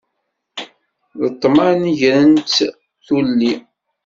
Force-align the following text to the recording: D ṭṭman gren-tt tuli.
D 1.19 1.21
ṭṭman 1.35 1.81
gren-tt 1.99 2.55
tuli. 3.05 3.53